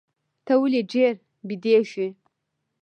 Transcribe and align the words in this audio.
ته 0.45 0.53
ولي 0.61 0.81
ډېر 0.93 1.13
بیدېږې؟ 1.47 2.07